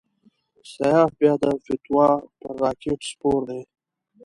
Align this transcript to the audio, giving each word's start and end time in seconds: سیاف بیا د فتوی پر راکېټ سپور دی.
سیاف 0.71 1.11
بیا 1.19 1.33
د 1.41 1.43
فتوی 1.63 2.03
پر 2.39 2.51
راکېټ 2.61 2.99
سپور 3.09 3.41
دی. 3.49 3.61